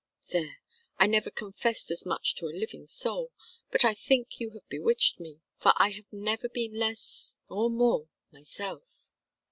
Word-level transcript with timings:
There! 0.31 0.61
I 0.97 1.05
never 1.05 1.29
confessed 1.29 1.91
as 1.91 2.07
much 2.07 2.33
to 2.37 2.47
a 2.47 2.57
living 2.59 2.87
soul, 2.87 3.31
but 3.69 3.85
I 3.85 3.93
think 3.93 4.39
you 4.39 4.49
have 4.53 4.67
bewitched 4.67 5.19
me, 5.19 5.41
for 5.59 5.73
I 5.75 6.03
never 6.11 6.47
have 6.47 6.53
been 6.53 6.73
less 6.73 7.37
or 7.49 7.69
more 7.69 8.09
myself!" 8.31 9.11